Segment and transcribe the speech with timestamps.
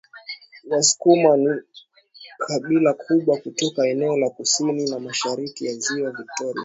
[0.69, 1.53] Wasukuma ni
[2.37, 6.59] kabila kubwa kutoka eneo la kusini na mashariki ya Ziwa Viktoria